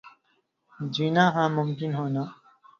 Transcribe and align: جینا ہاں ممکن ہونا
جینا 0.93 1.25
ہاں 1.33 1.49
ممکن 1.57 1.91
ہونا 1.99 2.23